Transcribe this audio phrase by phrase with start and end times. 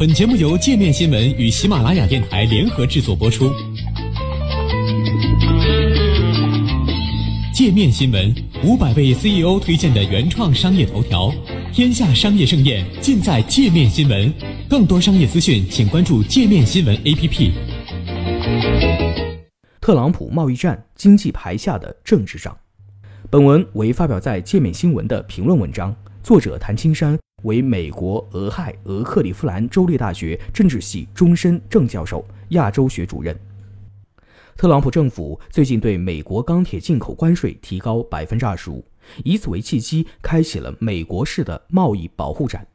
[0.00, 3.52] 本节目由界面新闻与喜马拉雅电台联合制作播出。
[7.52, 8.34] 界面新闻
[8.64, 11.30] 五百位 CEO 推荐的原创商业头条，
[11.70, 14.32] 天下商业盛宴尽在界面新闻。
[14.70, 17.50] 更多商业资讯，请关注界面新闻 APP。
[19.82, 22.56] 特朗普贸易战，经济排下的政治账。
[23.28, 27.18] 本文为发表在界面新闻的评论文章，作者谭青山。
[27.42, 33.34] 为美国俄亥俄克利夫兰州立大学政治系终身正教授、亚洲学主任。
[34.58, 38.84] 特朗普政府最近对美国钢铁进口关税提高百分之二十五，
[39.24, 42.66] 以此为契机，开启了美国式的贸易保护战。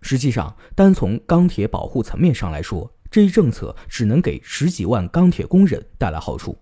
[0.00, 6.56] 实际上，单从钢铁保护层面上来说，这一政策只能给十几万钢铁工人带来好处，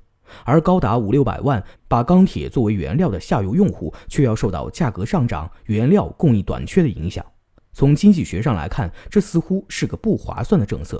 [0.44, 7.24] 而高达五六百万把钢铁作为原料的下游用户，却要受到价格上涨、原料供应短缺的影响。
[7.72, 10.98] 从经济学上来看，这似乎是个不划算的政策；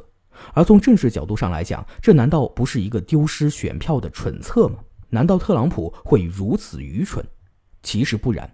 [0.55, 4.77] 而从政治角度上来讲，这难道不是一个丢失选票的蠢策吗？
[5.11, 7.23] 难道特朗普会如此愚蠢？
[7.83, 8.51] 其实不然。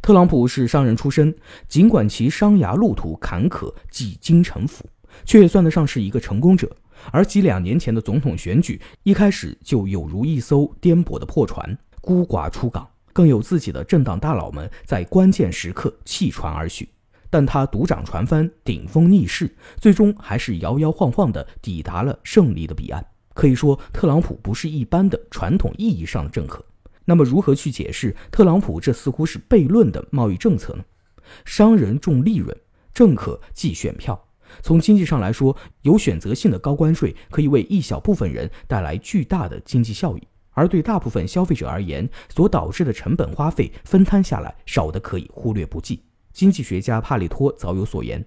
[0.00, 1.34] 特朗普是商人出身，
[1.68, 4.84] 尽管其商涯路途坎坷，几经沉浮，
[5.24, 6.70] 却算得上是一个成功者。
[7.12, 16.88] 而几两年前的总统选举，一开始就有如一艘颠簸的破船，孤寡出港，更有自己的政党大佬们在关键时刻弃船而去。
[17.28, 23.04] 但他独掌船帆，顶风逆势，最终还是摇摇晃晃地抵达了胜利的彼岸。
[23.34, 26.64] 可以说，特朗普不是一般的传统意义上的政客。
[27.04, 30.84] 那么，如何去解释特朗普这似乎是悖论的贸易政策呢？
[31.44, 32.56] 商人重利润，
[32.94, 34.25] 政客计选票。
[34.62, 46.02] 从经济上来说，有选择性的高关税可以为一小部分人带来巨大的经济效益，而对大部分消费者而言，所导致的成本花费分摊下来少的可以忽略不计。
[46.32, 48.24] 经济学家帕利托早有所言，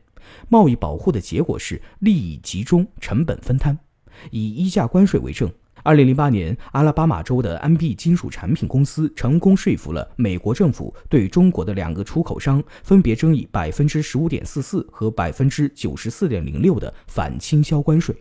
[0.47, 3.77] 贸易保护的结果是利益集中、成本分摊。
[4.31, 5.49] 以衣价关税为证，
[5.83, 18.15] 二零零八年，阿拉巴马州的安必金属产品公司成功说服了美国政府，对中国的两个出口商分别征以百分之十五点四四和百分之九十四点零六的反倾销关税。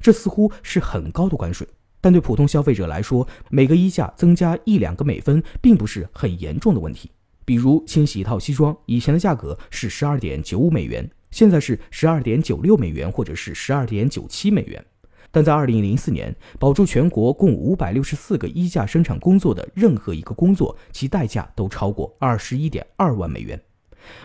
[0.00, 1.66] 这似乎是很高的关税，
[2.00, 7.10] 但对普通消费者来说，每个衣架增加一两个美分，并不是很严重的问题。
[7.44, 14.84] 比如，清洗一套西装，以前的价格是十二点九五美元，现在是十二点九六美元，或者是十二点九七美元。
[15.30, 23.60] 但在二零零四年，保住全国共五百六十四个衣架生产工作的任何一个工作，其代价都超过二十一点二万美元，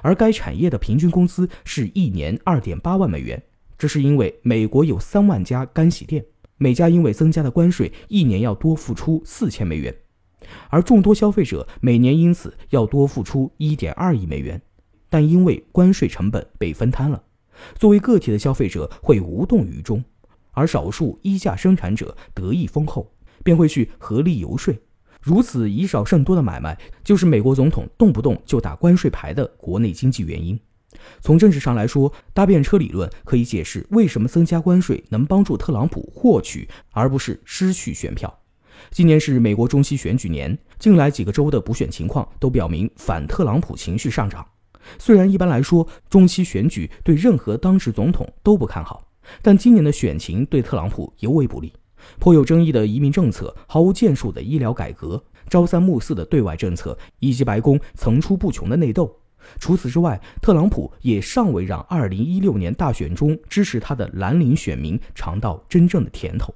[0.02, 3.42] 而该产业的平均工资是一年二点八万美元。
[3.78, 6.26] 这是因为美国有三万家干洗店，
[6.58, 9.94] 每家因为增加的关税，一年要多付出四千美元。
[10.70, 14.62] 而众多消费者每年因此要多付出一点二亿美元，
[15.10, 17.22] 但因为关税成本被分摊了，
[17.76, 20.04] 作为个体的消费者会无动于衷，
[20.54, 23.12] 而少数衣架生产者得益丰厚，
[23.44, 24.74] 便会去合力游说。
[25.22, 30.60] 如此以少胜多的买卖，就是美国总统动不动就打关税牌的国内经济原因。
[31.22, 38.32] 从政治上来说，搭便车理论可以解释为什么增加关税能帮助特朗普获取而不是失去选票。
[38.92, 44.46] 今年是美国中期选举年，近来几个州的补选情况都表明反特朗普情绪上涨。
[45.00, 49.08] 虽然一般来说中期选举对任何当时总统都不看好，
[49.42, 51.72] 但今年的选情对特朗普尤为不利。
[52.20, 59.20] 颇有争议的移民政策、毫无建树的医疗改革、朝三暮四的对外政策，以及白宫层出不穷的内斗。
[59.60, 66.54] 除此之外，特朗普也尚未让2016年大选中支持他的蓝领选民尝到真正的甜头。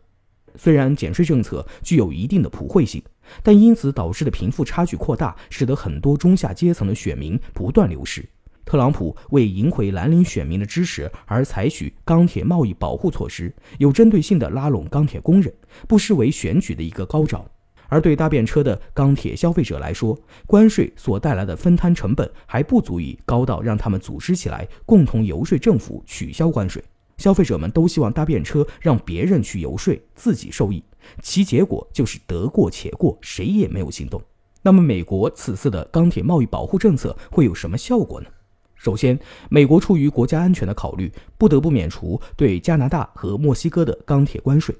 [0.55, 3.01] 虽然减税政策具有一定的普惠性，
[3.43, 8.27] 但因此导致的贫富差距扩大，使得很多中下阶层的选民不断流失。
[8.67, 15.53] 特朗普为赢回蓝领选民的支持而采取钢铁贸易保护措施，有针对性的拉拢钢铁工人，
[15.87, 17.49] 不失为选举的一个高招。
[17.87, 26.83] 而对搭便车的钢铁消费者来说，关税所带来的分摊成本还不足以高到让他们组织起来共同游说政府取消关税。
[27.15, 30.83] 消费者们都希望搭便车让别人去游说，自己受益，
[31.21, 34.21] 其结果就是得过且过，谁也没有行动。
[34.61, 38.27] 那么，美国此次的钢铁贸易保护政策会有什么效果呢？
[38.77, 39.19] 首先，
[39.49, 44.73] 美国出于国家安全的考虑，不得不免除对加拿大和墨西哥的钢铁关税，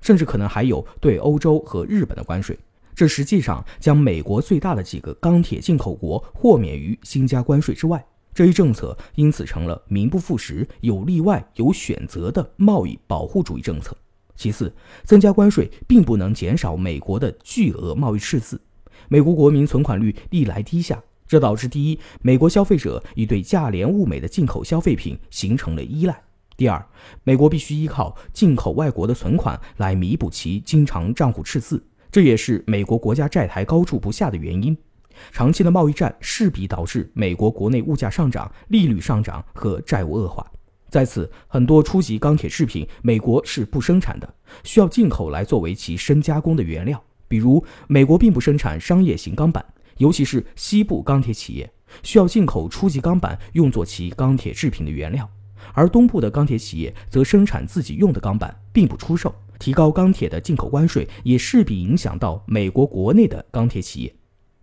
[0.00, 2.58] 甚至可能还有对欧洲和日本的关税。
[2.94, 8.04] 这实际上将美国最大的几个钢铁进口国豁免于新加关税之外。
[8.32, 13.96] 这一政策因此成了名不副实、有例外有选择的贸易保护主义政策。
[14.34, 14.74] 其次，
[15.04, 18.60] 增加关税并不能减少美国的巨额贸易赤字。
[19.08, 26.14] 美国国民存款率历来低下，这导致第一，美国消费者已对价廉物美的进口消费品形成了依赖；
[26.56, 26.86] 第二，
[27.24, 31.82] 美国必须依靠进口外国的存款来弥补其经常账户赤字，
[32.12, 34.76] 这也是美国国家债台高筑不下的原因。
[35.30, 40.44] 长期的贸易战势必导致美国国内物价上涨、利率上涨和债务恶化。
[40.88, 47.02] 在此，很多初级钢铁制品美国是不生产的，需要进口来作为其深加工的原料。
[47.26, 49.64] 比如，美国并不生产商业型钢板，
[49.98, 51.70] 尤其是西部钢铁企业
[52.02, 55.28] 需要进口初级钢板用作其钢铁制品的原料，
[55.72, 59.34] 而东部的钢铁企业则生产自己用的钢板，并不出售。
[59.58, 64.14] 提高钢铁的进口关税也势必影响到美国国内的钢铁企业。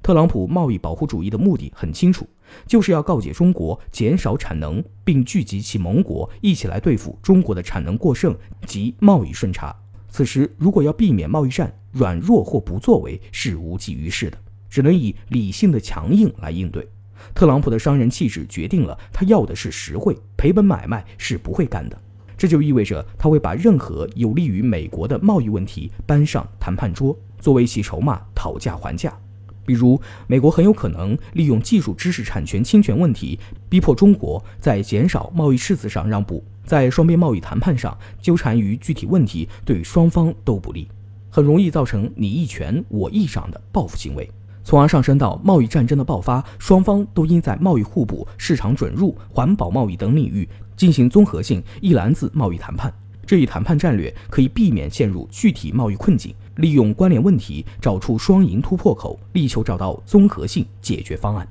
[0.04, 2.28] 特朗普贸易保护主义的目的很清楚，
[2.68, 8.36] 就是要告诫中国减少产能，并聚集其盟国一起来对付中国的产能过剩
[8.66, 9.76] 及贸易顺差。
[10.10, 14.38] 此时，如果要避免贸易战软弱或不作为，是无济于事的，
[14.72, 16.88] 只能以理性的强硬来应对。
[17.36, 21.96] 特朗普的商人气质决定了他要的是实惠，赔本买卖是不会干的。
[22.36, 29.16] 这就意味着他会把任何有利于美国的贸易问题搬上谈判桌，作为其筹码讨价还价。
[29.64, 33.38] 比如，美国很有可能利用技术知识产权侵权问题，
[33.70, 40.88] 逼迫中国在减少贸易赤字上让步，在双边贸易谈判上纠缠于具体问题，对双方都不利，
[41.30, 44.28] 很容易造成你一拳我一掌的报复行为，
[44.64, 46.44] 从而上升到贸易战争的爆发。
[46.60, 52.94] 双方都应在贸易互补、市场准入、环保贸易等领域进行综合性一篮子贸易谈判。
[53.26, 56.34] 这一谈判战略可以避免陷入具体贸易困境。
[56.58, 61.48] 利用关联问题找出双赢突破口，力求找到综合性解决方案。